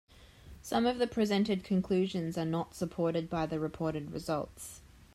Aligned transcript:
Some 0.63 0.87
of 0.87 0.97
the 0.97 1.05
presented 1.05 1.63
conclusions 1.63 2.35
are 2.35 2.43
not 2.43 2.73
supported 2.73 3.29
by 3.29 3.45
the 3.45 3.59
reported 3.59 4.09
results. 4.09 4.81